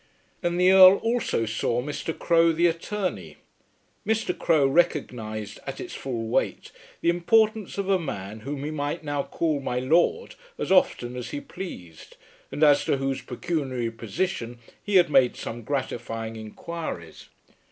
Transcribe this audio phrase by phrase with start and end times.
[0.41, 2.17] And the Earl also saw Mr.
[2.17, 3.37] Crowe the attorney.
[4.03, 4.35] Mr.
[4.35, 9.21] Crowe recognized at its full weight the importance of a man whom he might now
[9.21, 12.17] call "My Lord" as often as he pleased,
[12.51, 17.27] and as to whose pecuniary position he had made some gratifying inquiries.